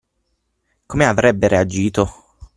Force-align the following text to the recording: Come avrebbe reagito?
Come 0.87 1.05
avrebbe 1.05 1.47
reagito? 1.47 2.11